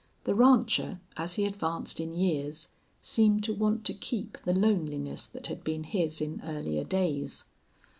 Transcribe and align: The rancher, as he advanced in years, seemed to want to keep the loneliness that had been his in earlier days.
The 0.23 0.33
rancher, 0.33 0.99
as 1.15 1.35
he 1.35 1.45
advanced 1.45 1.99
in 1.99 2.11
years, 2.11 2.69
seemed 3.03 3.43
to 3.43 3.53
want 3.53 3.85
to 3.85 3.93
keep 3.93 4.39
the 4.45 4.51
loneliness 4.53 5.27
that 5.27 5.45
had 5.45 5.63
been 5.63 5.83
his 5.83 6.21
in 6.21 6.41
earlier 6.43 6.83
days. 6.83 7.43